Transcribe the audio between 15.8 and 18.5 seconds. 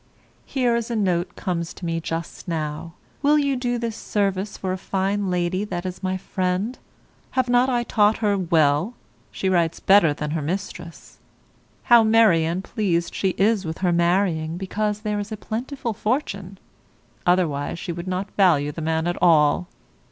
fortune; otherwise she would not